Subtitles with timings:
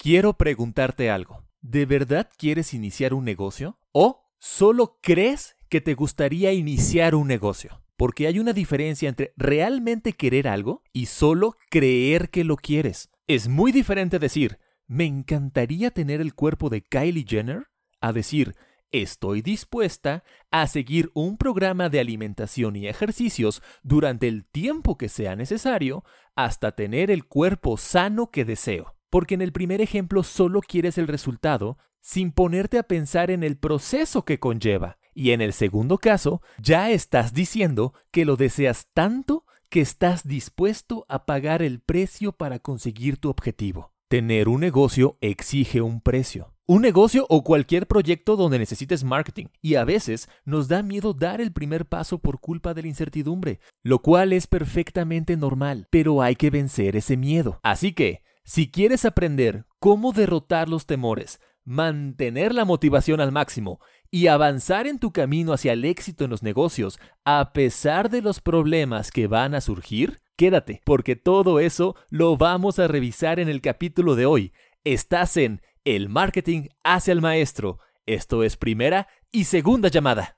[0.00, 1.44] Quiero preguntarte algo.
[1.60, 3.80] ¿De verdad quieres iniciar un negocio?
[3.90, 7.82] ¿O solo crees que te gustaría iniciar un negocio?
[7.96, 13.10] Porque hay una diferencia entre realmente querer algo y solo creer que lo quieres.
[13.26, 17.66] Es muy diferente decir, me encantaría tener el cuerpo de Kylie Jenner,
[18.00, 18.54] a decir,
[18.92, 20.22] estoy dispuesta
[20.52, 26.04] a seguir un programa de alimentación y ejercicios durante el tiempo que sea necesario
[26.36, 31.08] hasta tener el cuerpo sano que deseo porque en el primer ejemplo solo quieres el
[31.08, 34.98] resultado sin ponerte a pensar en el proceso que conlleva.
[35.14, 41.04] Y en el segundo caso, ya estás diciendo que lo deseas tanto que estás dispuesto
[41.08, 43.92] a pagar el precio para conseguir tu objetivo.
[44.08, 46.54] Tener un negocio exige un precio.
[46.66, 49.46] Un negocio o cualquier proyecto donde necesites marketing.
[49.60, 53.60] Y a veces nos da miedo dar el primer paso por culpa de la incertidumbre,
[53.82, 57.60] lo cual es perfectamente normal, pero hay que vencer ese miedo.
[57.62, 63.78] Así que, si quieres aprender cómo derrotar los temores, mantener la motivación al máximo
[64.10, 68.40] y avanzar en tu camino hacia el éxito en los negocios a pesar de los
[68.40, 73.60] problemas que van a surgir, quédate, porque todo eso lo vamos a revisar en el
[73.60, 74.54] capítulo de hoy.
[74.82, 77.80] Estás en El Marketing hacia el Maestro.
[78.06, 80.37] Esto es primera y segunda llamada.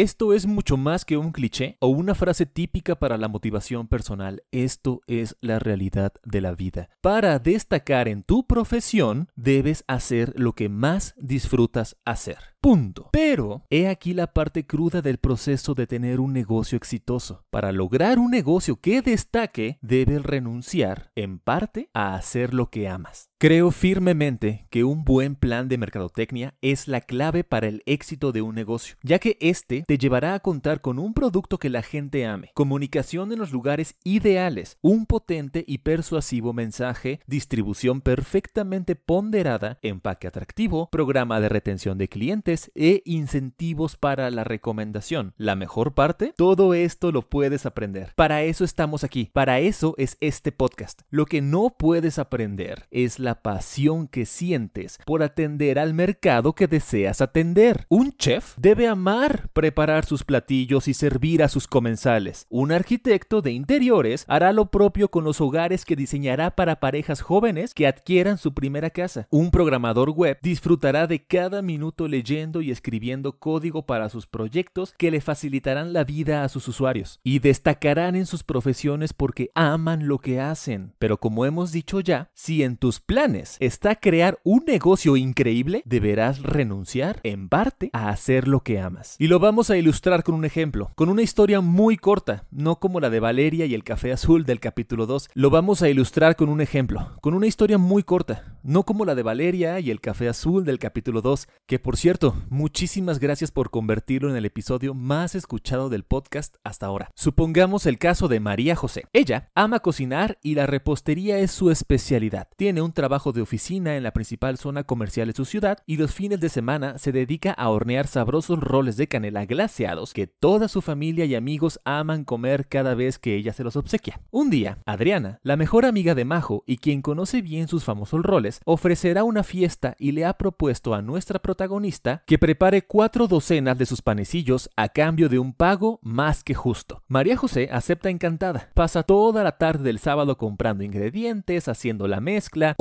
[0.00, 4.42] Esto es mucho más que un cliché o una frase típica para la motivación personal.
[4.50, 6.88] Esto es la realidad de la vida.
[7.02, 12.38] Para destacar en tu profesión, debes hacer lo que más disfrutas hacer.
[12.62, 13.10] Punto.
[13.12, 17.44] Pero he aquí la parte cruda del proceso de tener un negocio exitoso.
[17.50, 23.29] Para lograr un negocio que destaque, debes renunciar, en parte, a hacer lo que amas.
[23.42, 28.42] Creo firmemente que un buen plan de mercadotecnia es la clave para el éxito de
[28.42, 32.26] un negocio, ya que este te llevará a contar con un producto que la gente
[32.26, 40.26] ame, comunicación en los lugares ideales, un potente y persuasivo mensaje, distribución perfectamente ponderada, empaque
[40.26, 45.32] atractivo, programa de retención de clientes, e incentivos para la recomendación.
[45.38, 48.12] La mejor parte, todo esto lo puedes aprender.
[48.16, 51.00] Para eso estamos aquí, para eso es este podcast.
[51.08, 56.66] Lo que no puedes aprender es la pasión que sientes por atender al mercado que
[56.66, 57.86] deseas atender.
[57.88, 62.46] Un chef debe amar preparar sus platillos y servir a sus comensales.
[62.48, 67.74] Un arquitecto de interiores hará lo propio con los hogares que diseñará para parejas jóvenes
[67.74, 69.26] que adquieran su primera casa.
[69.30, 75.10] Un programador web disfrutará de cada minuto leyendo y escribiendo código para sus proyectos que
[75.10, 80.18] le facilitarán la vida a sus usuarios y destacarán en sus profesiones porque aman lo
[80.18, 80.94] que hacen.
[80.98, 86.42] Pero como hemos dicho ya, si en tus planes está crear un negocio increíble, deberás
[86.42, 89.16] renunciar en parte a hacer lo que amas.
[89.18, 92.98] Y lo vamos a ilustrar con un ejemplo, con una historia muy corta, no como
[92.98, 95.28] la de Valeria y el café azul del capítulo 2.
[95.34, 99.14] Lo vamos a ilustrar con un ejemplo, con una historia muy corta, no como la
[99.14, 103.68] de Valeria y el café azul del capítulo 2, que por cierto, muchísimas gracias por
[103.68, 107.10] convertirlo en el episodio más escuchado del podcast hasta ahora.
[107.14, 109.04] Supongamos el caso de María José.
[109.12, 112.48] Ella ama cocinar y la repostería es su especialidad.
[112.56, 116.14] Tiene un trabajo de oficina en la principal zona comercial de su ciudad y los
[116.14, 120.80] fines de semana se dedica a hornear sabrosos roles de canela glaseados que toda su
[120.80, 124.20] familia y amigos aman comer cada vez que ella se los obsequia.
[124.30, 128.60] Un día, Adriana, la mejor amiga de Majo y quien conoce bien sus famosos roles,
[128.64, 133.86] ofrecerá una fiesta y le ha propuesto a nuestra protagonista que prepare cuatro docenas de
[133.86, 137.02] sus panecillos a cambio de un pago más que justo.
[137.08, 138.70] María José acepta encantada.
[138.74, 142.76] Pasa toda la tarde del sábado comprando ingredientes, haciendo la mezcla,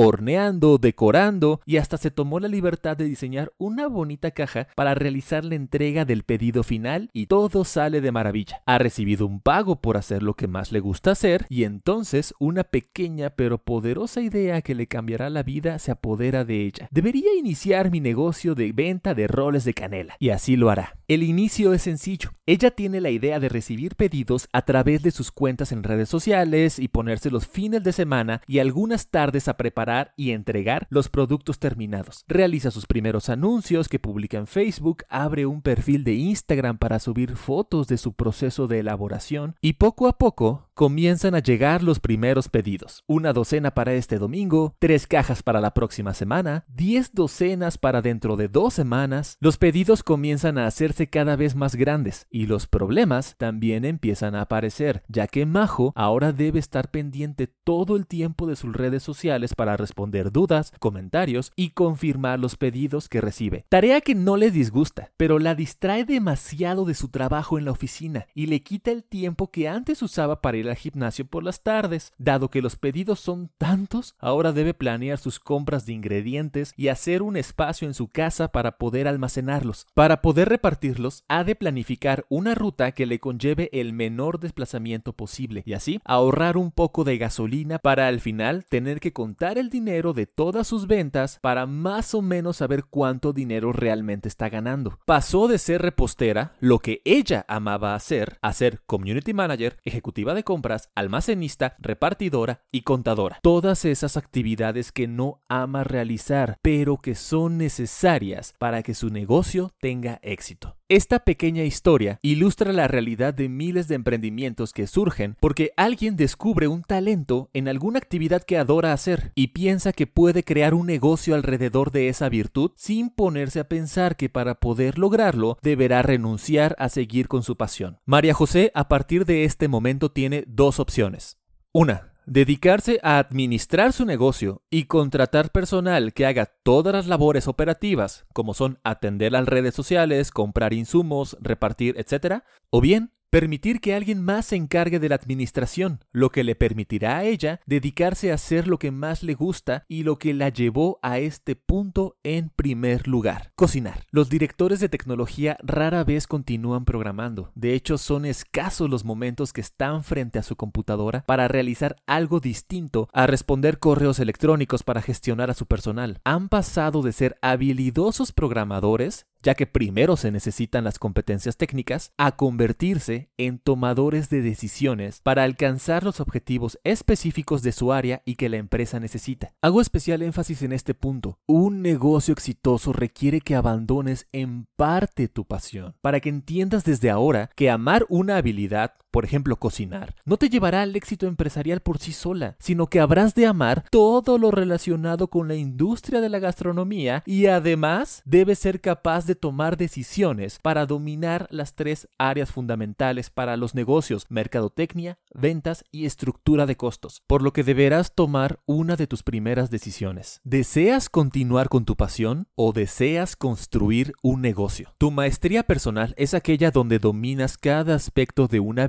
[0.80, 5.56] decorando y hasta se tomó la libertad de diseñar una bonita caja para realizar la
[5.56, 8.62] entrega del pedido final y todo sale de maravilla.
[8.66, 12.64] Ha recibido un pago por hacer lo que más le gusta hacer y entonces una
[12.64, 16.88] pequeña pero poderosa idea que le cambiará la vida se apodera de ella.
[16.92, 20.16] Debería iniciar mi negocio de venta de roles de canela.
[20.20, 20.99] Y así lo hará.
[21.10, 22.34] El inicio es sencillo.
[22.46, 26.78] Ella tiene la idea de recibir pedidos a través de sus cuentas en redes sociales
[26.78, 31.58] y ponerse los fines de semana y algunas tardes a preparar y entregar los productos
[31.58, 32.26] terminados.
[32.28, 37.36] Realiza sus primeros anuncios que publica en Facebook, abre un perfil de Instagram para subir
[37.36, 42.48] fotos de su proceso de elaboración y poco a poco comienzan a llegar los primeros
[42.48, 43.04] pedidos.
[43.06, 48.38] Una docena para este domingo, tres cajas para la próxima semana, diez docenas para dentro
[48.38, 49.36] de dos semanas.
[49.42, 54.44] Los pedidos comienzan a hacerse cada vez más grandes y los problemas también empiezan a
[54.44, 59.56] aparecer, ya que Majo ahora debe estar pendiente todo el tiempo de sus redes sociales
[59.56, 63.66] para responder dudas, comentarios y confirmar los pedidos que recibe.
[63.68, 68.28] Tarea que no le disgusta, pero la distrae demasiado de su trabajo en la oficina
[68.34, 72.14] y le quita el tiempo que antes usaba para ir al gimnasio por las tardes.
[72.18, 77.22] Dado que los pedidos son tantos, ahora debe planear sus compras de ingredientes y hacer
[77.22, 79.88] un espacio en su casa para poder almacenarlos.
[79.94, 85.64] Para poder repartirlos, ha de planificar una ruta que le conlleve el menor desplazamiento posible
[85.66, 90.14] y así ahorrar un poco de gasolina para al final tener que contar el dinero
[90.14, 95.00] de todas sus ventas para más o menos saber cuánto dinero realmente está ganando.
[95.06, 100.44] Pasó de ser repostera, lo que ella amaba hacer, a ser community manager, ejecutiva de
[100.44, 100.59] compras,
[100.96, 103.40] almacenista, repartidora y contadora.
[103.42, 109.72] Todas esas actividades que no ama realizar, pero que son necesarias para que su negocio
[109.80, 110.79] tenga éxito.
[110.92, 116.68] Esta pequeña historia ilustra la realidad de miles de emprendimientos que surgen porque alguien descubre
[116.68, 121.36] un talento en alguna actividad que adora hacer y piensa que puede crear un negocio
[121.36, 126.90] alrededor de esa virtud sin ponerse a pensar que para poder lograrlo deberá renunciar a
[126.90, 128.00] seguir con su pasión.
[128.08, 131.38] María José a partir de este momento tiene dos opciones.
[131.72, 138.26] Una, dedicarse a administrar su negocio y contratar personal que haga todas las labores operativas,
[138.34, 144.24] como son atender las redes sociales, comprar insumos, repartir, etc., o bien Permitir que alguien
[144.24, 148.68] más se encargue de la administración, lo que le permitirá a ella dedicarse a hacer
[148.68, 153.08] lo que más le gusta y lo que la llevó a este punto en primer
[153.08, 154.08] lugar, cocinar.
[154.10, 159.62] Los directores de tecnología rara vez continúan programando, de hecho son escasos los momentos que
[159.62, 165.52] están frente a su computadora para realizar algo distinto a responder correos electrónicos para gestionar
[165.52, 166.20] a su personal.
[166.24, 172.36] Han pasado de ser habilidosos programadores ya que primero se necesitan las competencias técnicas, a
[172.36, 178.50] convertirse en tomadores de decisiones para alcanzar los objetivos específicos de su área y que
[178.50, 179.54] la empresa necesita.
[179.62, 181.40] Hago especial énfasis en este punto.
[181.46, 187.50] Un negocio exitoso requiere que abandones en parte tu pasión, para que entiendas desde ahora
[187.56, 192.12] que amar una habilidad por ejemplo cocinar, no te llevará al éxito empresarial por sí
[192.12, 197.24] sola, sino que habrás de amar todo lo relacionado con la industria de la gastronomía
[197.26, 203.58] y además debes ser capaz de tomar decisiones para dominar las tres áreas fundamentales para
[203.58, 209.08] los negocios, mercadotecnia, ventas y estructura de costos, por lo que deberás tomar una de
[209.08, 210.42] tus primeras decisiones.
[210.44, 214.94] ¿Deseas continuar con tu pasión o deseas construir un negocio?
[214.98, 218.88] Tu maestría personal es aquella donde dominas cada aspecto de una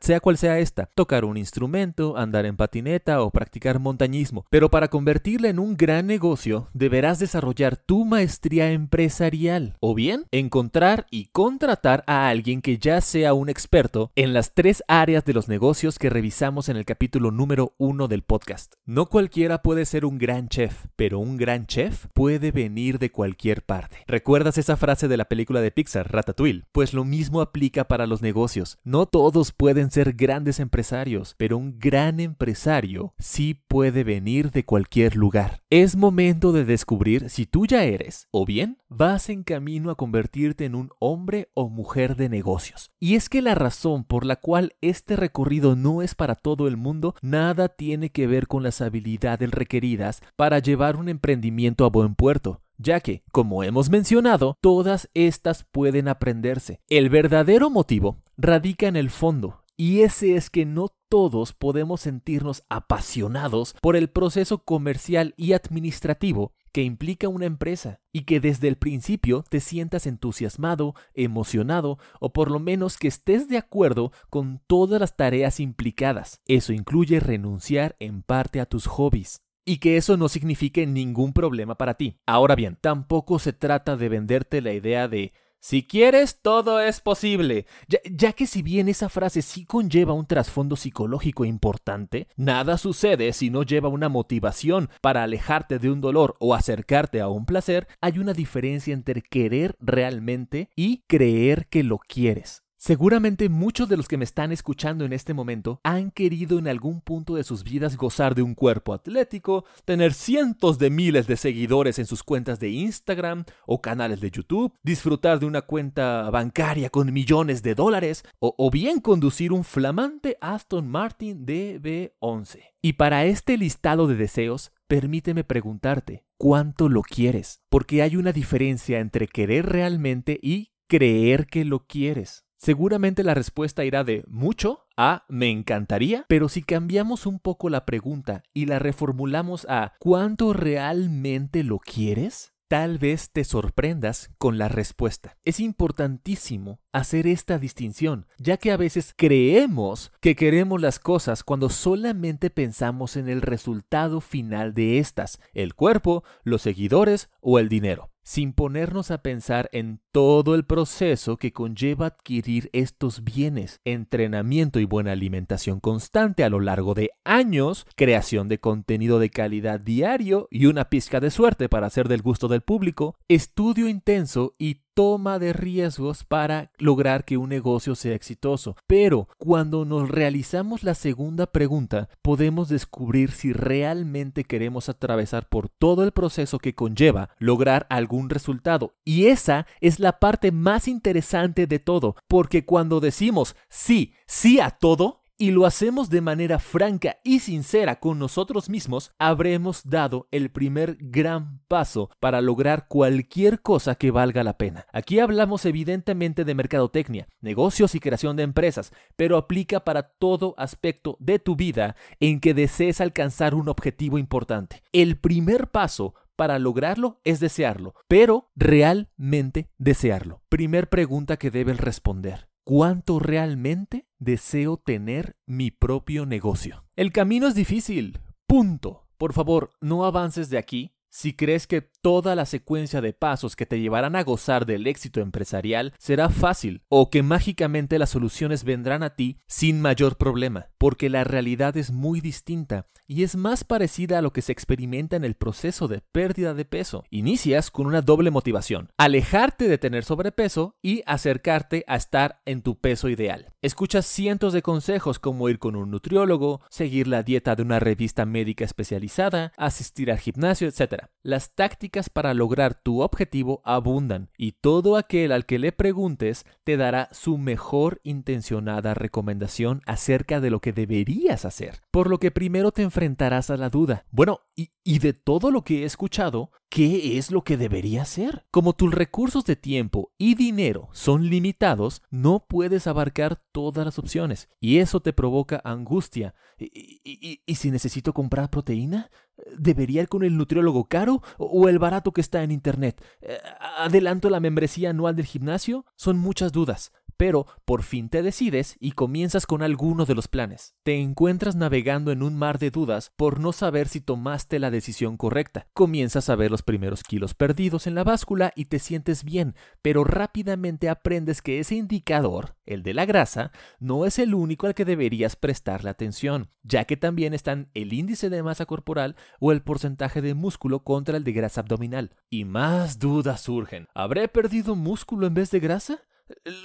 [0.00, 4.44] sea cual sea esta, tocar un instrumento, andar en patineta o practicar montañismo.
[4.50, 11.06] Pero para convertirla en un gran negocio, deberás desarrollar tu maestría empresarial, o bien encontrar
[11.10, 15.48] y contratar a alguien que ya sea un experto en las tres áreas de los
[15.48, 18.74] negocios que revisamos en el capítulo número uno del podcast.
[18.84, 23.62] No cualquiera puede ser un gran chef, pero un gran chef puede venir de cualquier
[23.62, 24.04] parte.
[24.06, 26.64] ¿Recuerdas esa frase de la película de Pixar, Ratatouille?
[26.72, 28.78] Pues lo mismo aplica para los negocios.
[28.84, 35.16] No todos pueden ser grandes empresarios, pero un gran empresario sí puede venir de cualquier
[35.16, 35.62] lugar.
[35.70, 40.64] Es momento de descubrir si tú ya eres, o bien vas en camino a convertirte
[40.64, 42.90] en un hombre o mujer de negocios.
[42.98, 46.76] Y es que la razón por la cual este recorrido no es para todo el
[46.76, 52.14] mundo, nada tiene que ver con las habilidades requeridas para llevar un emprendimiento a buen
[52.14, 56.80] puerto ya que, como hemos mencionado, todas estas pueden aprenderse.
[56.88, 62.64] El verdadero motivo radica en el fondo, y ese es que no todos podemos sentirnos
[62.68, 68.76] apasionados por el proceso comercial y administrativo que implica una empresa y que desde el
[68.76, 75.00] principio te sientas entusiasmado, emocionado o por lo menos que estés de acuerdo con todas
[75.00, 76.40] las tareas implicadas.
[76.46, 81.76] Eso incluye renunciar en parte a tus hobbies y que eso no signifique ningún problema
[81.76, 82.16] para ti.
[82.24, 87.66] Ahora bien, tampoco se trata de venderte la idea de Si quieres, todo es posible.
[87.86, 93.50] Ya, que si bien esa frase sí conlleva un trasfondo psicológico importante, nada sucede si
[93.50, 98.20] no lleva una motivación para alejarte de un dolor o acercarte a un placer, hay
[98.20, 102.62] una diferencia entre querer realmente y creer que lo quieres.
[102.80, 107.00] Seguramente muchos de los que me están escuchando en este momento han querido en algún
[107.00, 111.98] punto de sus vidas gozar de un cuerpo atlético, tener cientos de miles de seguidores
[111.98, 117.12] en sus cuentas de Instagram o canales de YouTube, disfrutar de una cuenta bancaria con
[117.12, 122.60] millones de dólares o, bien conducir un flamante Aston Martin DB11.
[122.80, 127.60] Y para este listado de deseos, permíteme preguntarte, ¿cuánto lo quieres?
[127.70, 132.47] Porque hay una diferencia entre querer realmente y creer que lo quieres.
[132.58, 137.86] Seguramente la respuesta irá de mucho a me encantaría, pero si cambiamos un poco la
[137.86, 142.52] pregunta y la reformulamos a ¿cuánto realmente lo quieres?
[142.66, 145.36] Tal vez te sorprendas con la respuesta.
[145.44, 151.70] Es importantísimo hacer esta distinción, ya que a veces creemos que queremos las cosas cuando
[151.70, 158.10] solamente pensamos en el resultado final de estas, el cuerpo, los seguidores o el dinero
[158.28, 164.84] sin ponernos a pensar en todo el proceso que conlleva adquirir estos bienes, entrenamiento y
[164.84, 170.66] buena alimentación constante a lo largo de años, creación de contenido de calidad diario y
[170.66, 175.52] una pizca de suerte para hacer del gusto del público, estudio intenso y toma de
[175.52, 178.74] riesgos para lograr que un negocio sea exitoso.
[178.88, 186.02] Pero cuando nos realizamos la segunda pregunta, podemos descubrir si realmente queremos atravesar por todo
[186.02, 188.96] el proceso que conlleva lograr algún resultado.
[189.04, 194.70] Y esa es la parte más interesante de todo, porque cuando decimos sí, sí a
[194.70, 200.50] todo, y lo hacemos de manera franca y sincera con nosotros mismos, habremos dado el
[200.50, 204.86] primer gran paso para lograr cualquier cosa que valga la pena.
[204.92, 211.16] Aquí hablamos evidentemente de mercadotecnia, negocios y creación de empresas, pero aplica para todo aspecto
[211.20, 214.82] de tu vida en que desees alcanzar un objetivo importante.
[214.92, 220.40] El primer paso para lograrlo es desearlo, pero realmente desearlo.
[220.48, 226.84] Primer pregunta que debes responder cuánto realmente deseo tener mi propio negocio.
[226.96, 228.20] El camino es difícil.
[228.46, 229.08] Punto.
[229.16, 233.66] Por favor, no avances de aquí si crees que toda la secuencia de pasos que
[233.66, 239.02] te llevarán a gozar del éxito empresarial será fácil o que mágicamente las soluciones vendrán
[239.02, 244.18] a ti sin mayor problema, porque la realidad es muy distinta y es más parecida
[244.18, 247.04] a lo que se experimenta en el proceso de pérdida de peso.
[247.10, 252.78] Inicias con una doble motivación, alejarte de tener sobrepeso y acercarte a estar en tu
[252.78, 253.52] peso ideal.
[253.62, 258.24] Escuchas cientos de consejos como ir con un nutriólogo, seguir la dieta de una revista
[258.24, 260.97] médica especializada, asistir al gimnasio, etc.
[261.22, 266.76] Las tácticas para lograr tu objetivo abundan y todo aquel al que le preguntes te
[266.76, 271.82] dará su mejor intencionada recomendación acerca de lo que deberías hacer.
[271.90, 274.06] Por lo que primero te enfrentarás a la duda.
[274.10, 278.46] Bueno, y, de todo lo que he escuchado, ¿qué es lo que debería hacer?
[278.50, 284.48] Como tus recursos de tiempo y dinero son limitados, no puedes abarcar todas las opciones
[284.60, 286.34] y eso te provoca angustia.
[286.58, 289.10] ¿Y, y, y si necesito comprar proteína?
[289.56, 293.02] ¿Debería ir con el nutriólogo caro o el barato que está en Internet?
[293.22, 293.38] Eh,
[293.78, 295.84] ¿Adelanto la membresía anual del gimnasio?
[295.96, 300.74] Son muchas dudas pero por fin te decides y comienzas con alguno de los planes.
[300.84, 305.18] Te encuentras navegando en un mar de dudas por no saber si tomaste la decisión
[305.18, 305.66] correcta.
[305.74, 310.04] Comienzas a ver los primeros kilos perdidos en la báscula y te sientes bien, pero
[310.04, 314.84] rápidamente aprendes que ese indicador, el de la grasa, no es el único al que
[314.84, 320.22] deberías prestarle atención, ya que también están el índice de masa corporal o el porcentaje
[320.22, 322.14] de músculo contra el de grasa abdominal.
[322.30, 323.86] Y más dudas surgen.
[323.92, 326.04] ¿Habré perdido músculo en vez de grasa?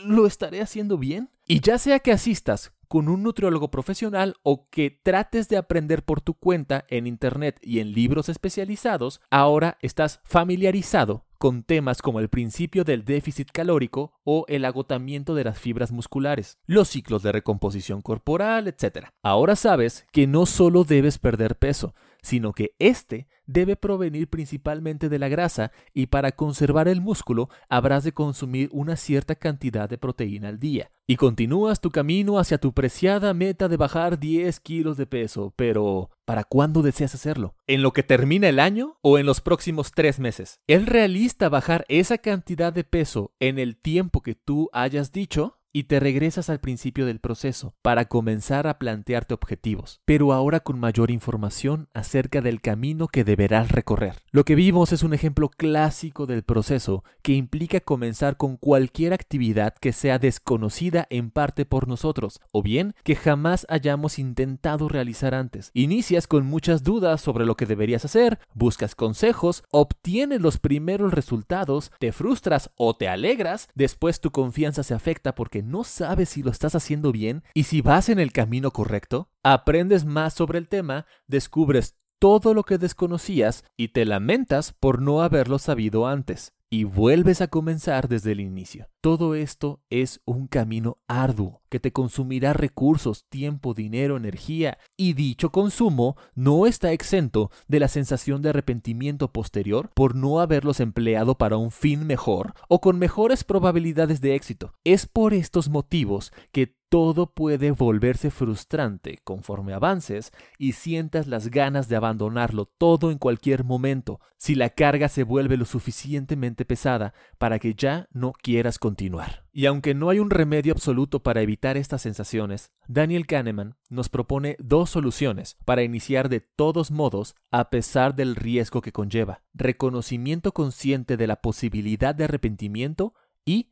[0.05, 1.29] ¿Lo estaré haciendo bien?
[1.47, 6.21] Y ya sea que asistas con un nutriólogo profesional o que trates de aprender por
[6.21, 12.29] tu cuenta en Internet y en libros especializados, ahora estás familiarizado con temas como el
[12.29, 18.01] principio del déficit calórico o el agotamiento de las fibras musculares, los ciclos de recomposición
[18.01, 19.07] corporal, etc.
[19.23, 25.19] Ahora sabes que no solo debes perder peso, sino que éste debe provenir principalmente de
[25.19, 30.47] la grasa y para conservar el músculo habrás de consumir una cierta cantidad de proteína
[30.47, 30.89] al día.
[31.05, 36.09] Y continúas tu camino hacia tu preciada meta de bajar 10 kilos de peso, pero
[36.23, 37.55] ¿para cuándo deseas hacerlo?
[37.67, 40.61] ¿En lo que termina el año o en los próximos tres meses?
[40.65, 45.59] ¿Es realista bajar esa cantidad de peso en el tiempo que tú hayas dicho?
[45.75, 50.79] Y te regresas al principio del proceso para comenzar a plantearte objetivos, pero ahora con
[50.79, 54.21] mayor información acerca del camino que deberás recorrer.
[54.31, 59.73] Lo que vimos es un ejemplo clásico del proceso que implica comenzar con cualquier actividad
[59.73, 65.71] que sea desconocida en parte por nosotros, o bien que jamás hayamos intentado realizar antes.
[65.73, 71.91] Inicias con muchas dudas sobre lo que deberías hacer, buscas consejos, obtienes los primeros resultados,
[71.97, 76.51] te frustras o te alegras, después tu confianza se afecta porque no sabes si lo
[76.51, 81.05] estás haciendo bien y si vas en el camino correcto, aprendes más sobre el tema,
[81.27, 87.39] descubres todo lo que desconocías y te lamentas por no haberlo sabido antes y vuelves
[87.41, 88.89] a comenzar desde el inicio.
[88.99, 95.51] Todo esto es un camino arduo que te consumirá recursos, tiempo, dinero, energía y dicho
[95.51, 101.57] consumo no está exento de la sensación de arrepentimiento posterior por no haberlos empleado para
[101.57, 104.73] un fin mejor o con mejores probabilidades de éxito.
[104.83, 111.89] Es por estos motivos que todo puede volverse frustrante conforme avances y sientas las ganas
[111.89, 117.57] de abandonarlo todo en cualquier momento si la carga se vuelve lo suficientemente pesada para
[117.57, 119.43] que ya no quieras continuar.
[119.51, 124.55] Y aunque no hay un remedio absoluto para evitar estas sensaciones, Daniel Kahneman nos propone
[124.59, 129.41] dos soluciones para iniciar de todos modos a pesar del riesgo que conlleva.
[129.55, 133.71] Reconocimiento consciente de la posibilidad de arrepentimiento y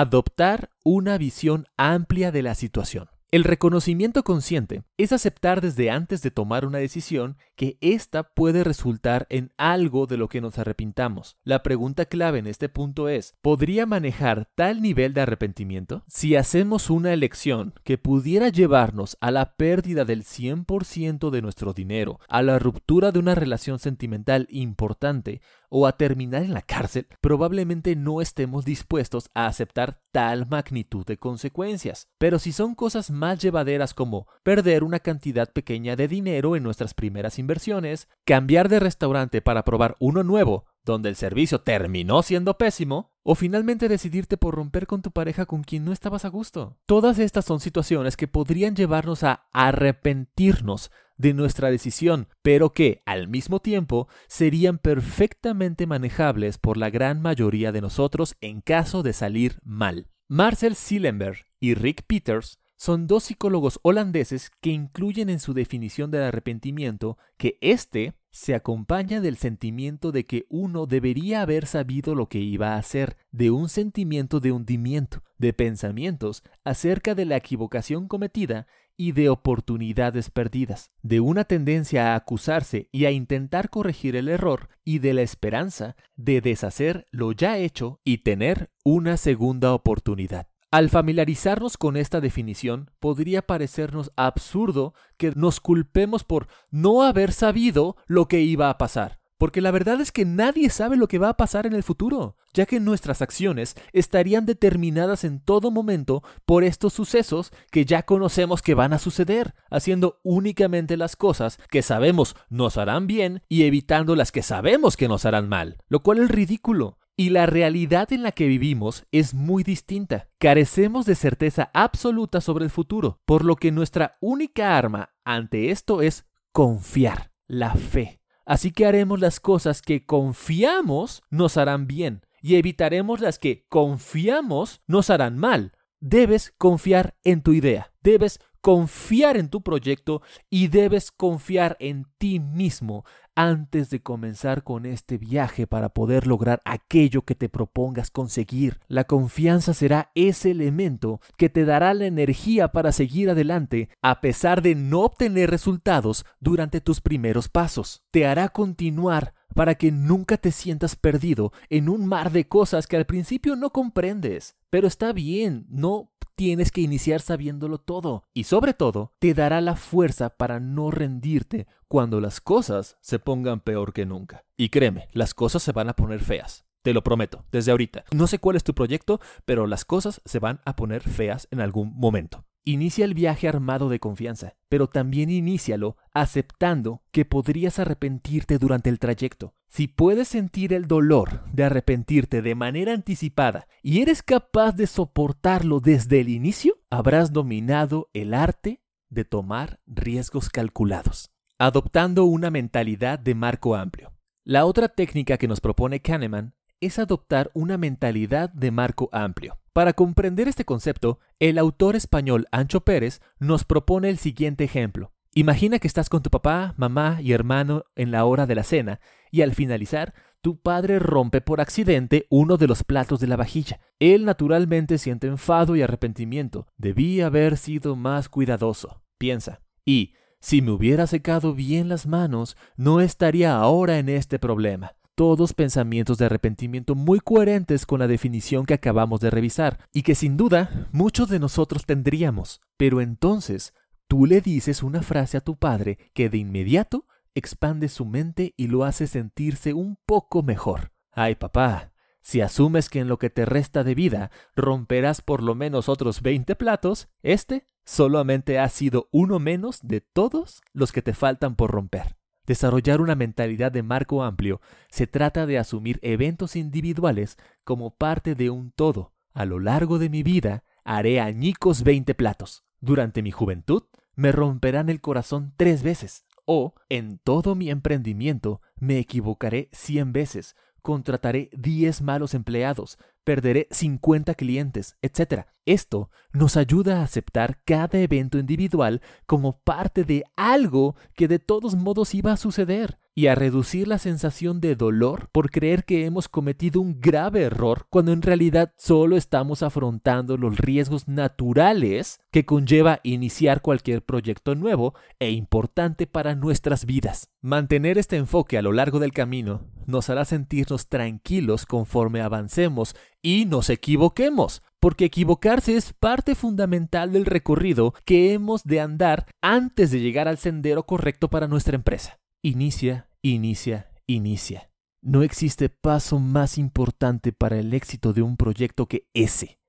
[0.00, 3.10] adoptar una visión amplia de la situación.
[3.32, 9.26] El reconocimiento consciente es aceptar desde antes de tomar una decisión que ésta puede resultar
[9.30, 11.38] en algo de lo que nos arrepintamos.
[11.42, 16.04] La pregunta clave en este punto es, ¿podría manejar tal nivel de arrepentimiento?
[16.08, 22.20] Si hacemos una elección que pudiera llevarnos a la pérdida del 100% de nuestro dinero,
[22.28, 27.96] a la ruptura de una relación sentimental importante o a terminar en la cárcel, probablemente
[27.96, 32.08] no estemos dispuestos a aceptar tal magnitud de consecuencias.
[32.18, 37.38] Pero si son cosas llevaderas como perder una cantidad pequeña de dinero en nuestras primeras
[37.38, 43.36] inversiones, cambiar de restaurante para probar uno nuevo donde el servicio terminó siendo pésimo, o
[43.36, 46.76] finalmente decidirte por romper con tu pareja con quien no estabas a gusto.
[46.86, 53.28] Todas estas son situaciones que podrían llevarnos a arrepentirnos de nuestra decisión, pero que, al
[53.28, 59.60] mismo tiempo, serían perfectamente manejables por la gran mayoría de nosotros en caso de salir
[59.62, 60.08] mal.
[60.28, 66.24] Marcel Sillenberg y Rick Peters son dos psicólogos holandeses que incluyen en su definición del
[66.24, 72.40] arrepentimiento que éste se acompaña del sentimiento de que uno debería haber sabido lo que
[72.40, 78.66] iba a hacer, de un sentimiento de hundimiento, de pensamientos acerca de la equivocación cometida
[78.96, 84.70] y de oportunidades perdidas, de una tendencia a acusarse y a intentar corregir el error
[84.84, 90.51] y de la esperanza de deshacer lo ya hecho y tener una segunda oportunidad.
[90.72, 97.96] Al familiarizarnos con esta definición, podría parecernos absurdo que nos culpemos por no haber sabido
[98.06, 99.20] lo que iba a pasar.
[99.36, 102.38] Porque la verdad es que nadie sabe lo que va a pasar en el futuro,
[102.54, 108.62] ya que nuestras acciones estarían determinadas en todo momento por estos sucesos que ya conocemos
[108.62, 114.16] que van a suceder, haciendo únicamente las cosas que sabemos nos harán bien y evitando
[114.16, 116.96] las que sabemos que nos harán mal, lo cual es ridículo.
[117.22, 120.28] Y la realidad en la que vivimos es muy distinta.
[120.38, 126.02] Carecemos de certeza absoluta sobre el futuro, por lo que nuestra única arma ante esto
[126.02, 128.20] es confiar, la fe.
[128.44, 134.82] Así que haremos las cosas que confiamos nos harán bien y evitaremos las que confiamos
[134.88, 135.76] nos harán mal.
[136.00, 142.40] Debes confiar en tu idea, debes confiar en tu proyecto y debes confiar en ti
[142.40, 148.80] mismo antes de comenzar con este viaje para poder lograr aquello que te propongas conseguir.
[148.88, 154.62] La confianza será ese elemento que te dará la energía para seguir adelante a pesar
[154.62, 158.02] de no obtener resultados durante tus primeros pasos.
[158.10, 162.96] Te hará continuar para que nunca te sientas perdido en un mar de cosas que
[162.96, 164.56] al principio no comprendes.
[164.70, 168.24] Pero está bien, no tienes que iniciar sabiéndolo todo.
[168.34, 173.60] Y sobre todo, te dará la fuerza para no rendirte cuando las cosas se pongan
[173.60, 174.44] peor que nunca.
[174.56, 176.64] Y créeme, las cosas se van a poner feas.
[176.82, 178.04] Te lo prometo, desde ahorita.
[178.12, 181.60] No sé cuál es tu proyecto, pero las cosas se van a poner feas en
[181.60, 182.44] algún momento.
[182.64, 189.00] Inicia el viaje armado de confianza, pero también inícialo aceptando que podrías arrepentirte durante el
[189.00, 189.54] trayecto.
[189.66, 195.80] Si puedes sentir el dolor de arrepentirte de manera anticipada y eres capaz de soportarlo
[195.80, 203.34] desde el inicio, habrás dominado el arte de tomar riesgos calculados, adoptando una mentalidad de
[203.34, 204.12] marco amplio.
[204.44, 209.61] La otra técnica que nos propone Kahneman es adoptar una mentalidad de marco amplio.
[209.72, 215.12] Para comprender este concepto, el autor español Ancho Pérez nos propone el siguiente ejemplo.
[215.32, 219.00] Imagina que estás con tu papá, mamá y hermano en la hora de la cena
[219.30, 223.80] y al finalizar tu padre rompe por accidente uno de los platos de la vajilla.
[223.98, 226.66] Él naturalmente siente enfado y arrepentimiento.
[226.76, 229.62] Debí haber sido más cuidadoso, piensa.
[229.86, 234.96] Y, si me hubiera secado bien las manos, no estaría ahora en este problema.
[235.14, 240.14] Todos pensamientos de arrepentimiento muy coherentes con la definición que acabamos de revisar, y que
[240.14, 242.62] sin duda muchos de nosotros tendríamos.
[242.78, 243.74] Pero entonces,
[244.08, 248.68] tú le dices una frase a tu padre que de inmediato expande su mente y
[248.68, 250.92] lo hace sentirse un poco mejor.
[251.10, 255.54] Ay, papá, si asumes que en lo que te resta de vida romperás por lo
[255.54, 261.12] menos otros veinte platos, este solamente ha sido uno menos de todos los que te
[261.12, 262.16] faltan por romper.
[262.46, 268.50] Desarrollar una mentalidad de marco amplio se trata de asumir eventos individuales como parte de
[268.50, 269.12] un todo.
[269.32, 272.64] A lo largo de mi vida haré añicos veinte platos.
[272.80, 276.26] Durante mi juventud me romperán el corazón tres veces.
[276.44, 284.34] O, en todo mi emprendimiento, me equivocaré cien veces, contrataré diez malos empleados, perderé 50
[284.34, 285.44] clientes, etc.
[285.64, 291.74] Esto nos ayuda a aceptar cada evento individual como parte de algo que de todos
[291.74, 296.28] modos iba a suceder y a reducir la sensación de dolor por creer que hemos
[296.28, 303.00] cometido un grave error cuando en realidad solo estamos afrontando los riesgos naturales que conlleva
[303.02, 307.28] iniciar cualquier proyecto nuevo e importante para nuestras vidas.
[307.42, 313.46] Mantener este enfoque a lo largo del camino nos hará sentirnos tranquilos conforme avancemos y
[313.46, 320.00] nos equivoquemos, porque equivocarse es parte fundamental del recorrido que hemos de andar antes de
[320.00, 322.18] llegar al sendero correcto para nuestra empresa.
[322.42, 324.70] Inicia, inicia, inicia.
[325.00, 329.60] No existe paso más importante para el éxito de un proyecto que ese.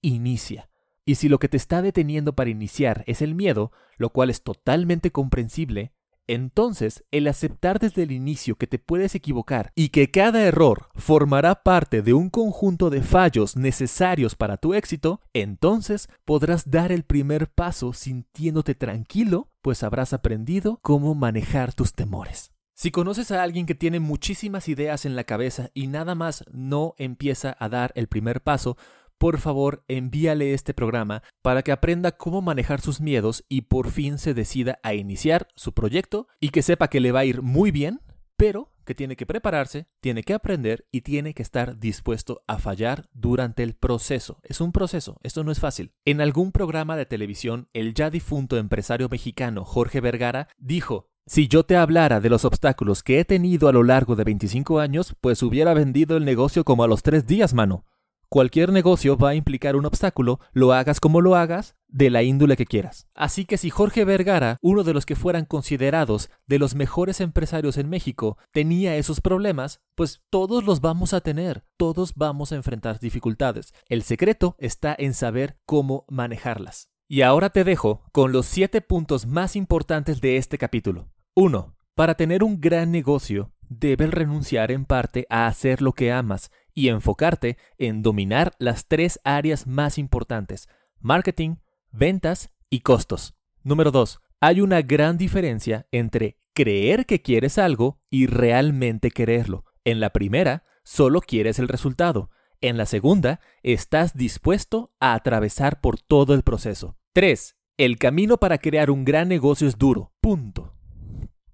[0.00, 0.70] Inicia.
[1.06, 4.42] Y si lo que te está deteniendo para iniciar es el miedo, lo cual es
[4.42, 5.92] totalmente comprensible,
[6.26, 11.62] entonces, el aceptar desde el inicio que te puedes equivocar y que cada error formará
[11.62, 17.48] parte de un conjunto de fallos necesarios para tu éxito, entonces podrás dar el primer
[17.48, 22.52] paso sintiéndote tranquilo, pues habrás aprendido cómo manejar tus temores.
[22.76, 26.94] Si conoces a alguien que tiene muchísimas ideas en la cabeza y nada más no
[26.98, 28.76] empieza a dar el primer paso,
[29.24, 34.18] por favor envíale este programa para que aprenda cómo manejar sus miedos y por fin
[34.18, 37.70] se decida a iniciar su proyecto y que sepa que le va a ir muy
[37.70, 38.02] bien,
[38.36, 43.08] pero que tiene que prepararse, tiene que aprender y tiene que estar dispuesto a fallar
[43.14, 44.40] durante el proceso.
[44.42, 45.94] Es un proceso, esto no es fácil.
[46.04, 51.64] En algún programa de televisión, el ya difunto empresario mexicano Jorge Vergara dijo, si yo
[51.64, 55.42] te hablara de los obstáculos que he tenido a lo largo de 25 años, pues
[55.42, 57.86] hubiera vendido el negocio como a los tres días, mano.
[58.28, 62.56] Cualquier negocio va a implicar un obstáculo, lo hagas como lo hagas, de la índole
[62.56, 63.06] que quieras.
[63.14, 67.78] Así que si Jorge Vergara, uno de los que fueran considerados de los mejores empresarios
[67.78, 72.98] en México, tenía esos problemas, pues todos los vamos a tener, todos vamos a enfrentar
[72.98, 73.72] dificultades.
[73.88, 76.88] El secreto está en saber cómo manejarlas.
[77.06, 81.08] Y ahora te dejo con los siete puntos más importantes de este capítulo.
[81.34, 81.76] 1.
[81.94, 86.88] Para tener un gran negocio, debes renunciar en parte a hacer lo que amas y
[86.88, 90.68] enfocarte en dominar las tres áreas más importantes,
[91.00, 91.56] marketing,
[91.92, 93.36] ventas y costos.
[93.62, 94.20] Número 2.
[94.40, 99.64] Hay una gran diferencia entre creer que quieres algo y realmente quererlo.
[99.84, 102.30] En la primera, solo quieres el resultado.
[102.60, 106.96] En la segunda, estás dispuesto a atravesar por todo el proceso.
[107.12, 107.56] 3.
[107.76, 110.12] El camino para crear un gran negocio es duro.
[110.20, 110.74] Punto.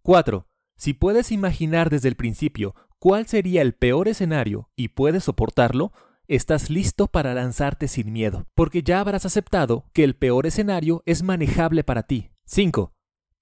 [0.03, 0.47] 4.
[0.77, 5.93] Si puedes imaginar desde el principio cuál sería el peor escenario y puedes soportarlo,
[6.29, 11.25] estás listo para lanzarte sin miedo, porque ya habrás aceptado que el peor escenario es
[11.25, 12.31] manejable para ti.
[12.45, 12.93] 5.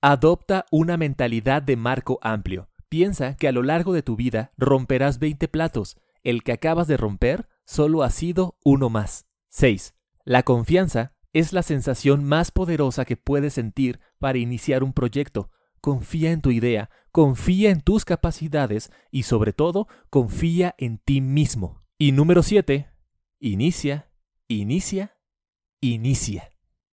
[0.00, 2.70] Adopta una mentalidad de marco amplio.
[2.88, 5.98] Piensa que a lo largo de tu vida romperás 20 platos.
[6.22, 9.26] El que acabas de romper solo ha sido uno más.
[9.50, 9.94] 6.
[10.24, 15.50] La confianza es la sensación más poderosa que puedes sentir para iniciar un proyecto.
[15.80, 21.82] Confía en tu idea, confía en tus capacidades y sobre todo confía en ti mismo.
[21.98, 22.92] Y número 7,
[23.40, 24.12] inicia,
[24.46, 25.16] inicia,
[25.80, 26.52] inicia.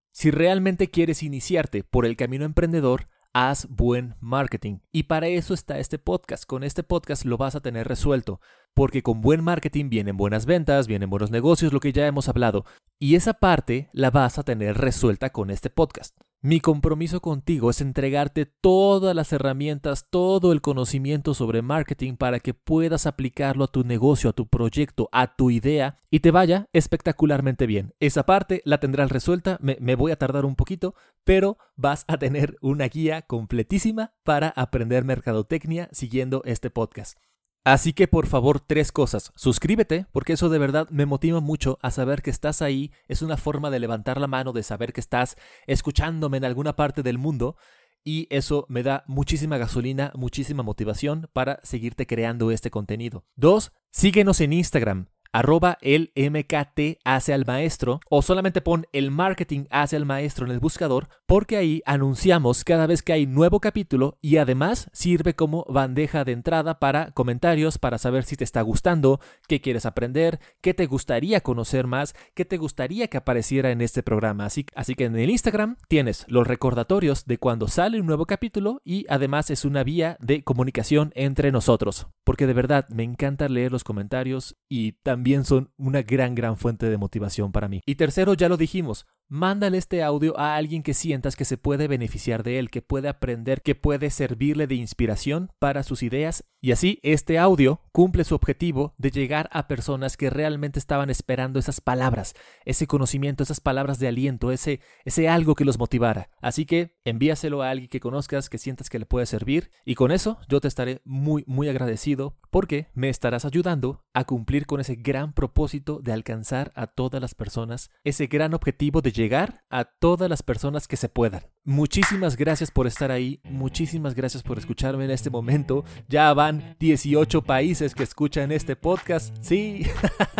[0.09, 4.79] Si realmente quieres iniciarte por el camino emprendedor, haz buen marketing.
[4.91, 6.45] Y para eso está este podcast.
[6.45, 8.41] Con este podcast lo vas a tener resuelto.
[8.73, 12.65] Porque con buen marketing vienen buenas ventas, vienen buenos negocios, lo que ya hemos hablado.
[12.97, 16.17] Y esa parte la vas a tener resuelta con este podcast.
[16.45, 22.53] Mi compromiso contigo es entregarte todas las herramientas, todo el conocimiento sobre marketing para que
[22.53, 27.65] puedas aplicarlo a tu negocio, a tu proyecto, a tu idea y te vaya espectacularmente
[27.65, 27.95] bien.
[27.99, 32.57] Esa parte la tendrás resuelta, me, voy a tardar un poquito, pero vas a tener
[32.61, 37.17] una guía completísima para aprender mercadotecnia siguiendo este podcast.
[37.65, 39.31] Así que por favor, tres cosas.
[39.35, 42.91] Suscríbete, porque eso de verdad me motiva mucho a saber que estás ahí.
[43.07, 47.01] Es una forma de levantar la mano, de saber que estás escuchándome en alguna parte
[47.01, 47.57] del mundo.
[48.03, 53.25] Y eso me da muchísima gasolina, muchísima motivación para seguirte creando este contenido.
[53.35, 59.65] Dos, síguenos en Instagram arroba el MKT hace al maestro o solamente pon el marketing
[59.69, 64.17] hace al maestro en el buscador porque ahí anunciamos cada vez que hay nuevo capítulo
[64.21, 69.19] y además sirve como bandeja de entrada para comentarios para saber si te está gustando,
[69.49, 74.03] qué quieres aprender, qué te gustaría conocer más, qué te gustaría que apareciera en este
[74.03, 74.45] programa.
[74.45, 78.81] Así, así que en el Instagram tienes los recordatorios de cuando sale un nuevo capítulo
[78.85, 83.71] y además es una vía de comunicación entre nosotros porque de verdad me encanta leer
[83.71, 87.81] los comentarios y también son una gran, gran fuente de motivación para mí.
[87.85, 91.87] Y tercero, ya lo dijimos, mándale este audio a alguien que sientas que se puede
[91.87, 96.71] beneficiar de él, que puede aprender, que puede servirle de inspiración para sus ideas y
[96.71, 101.81] así este audio cumple su objetivo de llegar a personas que realmente estaban esperando esas
[101.81, 102.33] palabras,
[102.65, 106.29] ese conocimiento, esas palabras de aliento, ese, ese algo que los motivara.
[106.41, 110.11] Así que envíaselo a alguien que conozcas, que sientas que le puede servir y con
[110.11, 114.95] eso yo te estaré muy, muy agradecido porque me estarás ayudando a cumplir con ese
[114.95, 120.29] gran propósito de alcanzar a todas las personas, ese gran objetivo de llegar a todas
[120.29, 121.43] las personas que se puedan.
[121.65, 125.83] Muchísimas gracias por estar ahí, muchísimas gracias por escucharme en este momento.
[126.07, 129.85] Ya van 18 países que escuchan este podcast, sí.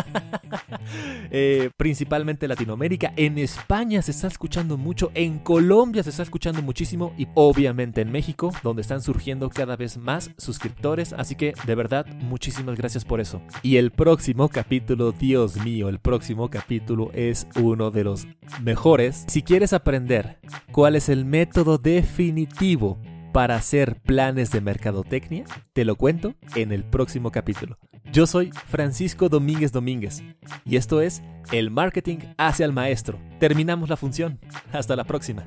[1.32, 3.12] Eh, principalmente Latinoamérica.
[3.18, 8.12] En España se está escuchando mucho, en Colombia se está escuchando muchísimo y obviamente en
[8.12, 11.14] México, donde están surgiendo cada vez más suscriptores.
[11.14, 13.42] Así que de verdad, muchísimas gracias por eso.
[13.64, 18.28] Y el próximo capítulo, Dios mío, el próximo capítulo es uno de los
[18.62, 19.26] mejores.
[19.28, 20.38] Si quieres aprender
[20.72, 23.00] cuál es el método definitivo
[23.34, 25.44] para hacer planes de mercadotecnia,
[25.74, 27.76] te lo cuento en el próximo capítulo.
[28.12, 30.24] Yo soy Francisco Domínguez Domínguez
[30.66, 33.20] y esto es El Marketing hacia el Maestro.
[33.40, 34.40] Terminamos la función.
[34.72, 35.46] Hasta la próxima.